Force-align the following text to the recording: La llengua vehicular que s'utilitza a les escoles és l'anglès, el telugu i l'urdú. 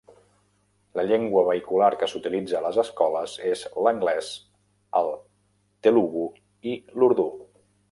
La 0.99 1.03
llengua 1.09 1.43
vehicular 1.49 1.89
que 2.03 2.09
s'utilitza 2.13 2.57
a 2.61 2.63
les 2.67 2.79
escoles 2.85 3.37
és 3.51 3.63
l'anglès, 3.87 4.33
el 5.03 5.13
telugu 5.89 6.27
i 6.73 6.77
l'urdú. 7.01 7.31